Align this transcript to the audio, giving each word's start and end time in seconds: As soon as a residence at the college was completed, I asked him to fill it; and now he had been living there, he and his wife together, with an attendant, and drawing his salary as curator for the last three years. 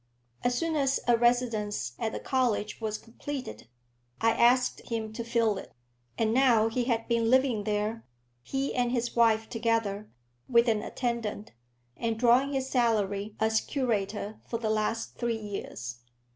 As 0.43 0.55
soon 0.55 0.75
as 0.75 0.99
a 1.07 1.15
residence 1.15 1.93
at 1.99 2.11
the 2.11 2.19
college 2.19 2.81
was 2.81 2.97
completed, 2.97 3.67
I 4.19 4.31
asked 4.31 4.89
him 4.89 5.13
to 5.13 5.23
fill 5.23 5.59
it; 5.59 5.73
and 6.17 6.33
now 6.33 6.69
he 6.69 6.85
had 6.85 7.07
been 7.07 7.29
living 7.29 7.65
there, 7.65 8.03
he 8.41 8.73
and 8.73 8.91
his 8.91 9.15
wife 9.15 9.47
together, 9.47 10.09
with 10.49 10.67
an 10.67 10.81
attendant, 10.81 11.51
and 11.95 12.17
drawing 12.17 12.53
his 12.53 12.67
salary 12.67 13.35
as 13.39 13.61
curator 13.61 14.39
for 14.47 14.57
the 14.57 14.71
last 14.71 15.17
three 15.19 15.37
years. 15.37 15.99